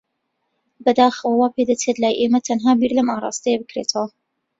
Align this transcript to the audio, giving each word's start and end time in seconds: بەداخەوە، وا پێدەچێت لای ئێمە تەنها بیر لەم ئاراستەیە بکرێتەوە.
بەداخەوە، 0.85 1.33
وا 1.39 1.47
پێدەچێت 1.55 1.97
لای 2.03 2.19
ئێمە 2.19 2.39
تەنها 2.47 2.71
بیر 2.79 2.91
لەم 2.97 3.07
ئاراستەیە 3.13 3.57
بکرێتەوە. 3.61 4.07